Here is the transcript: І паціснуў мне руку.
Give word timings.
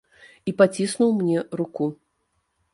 І 0.51 0.53
паціснуў 0.61 1.13
мне 1.19 1.45
руку. 1.63 1.85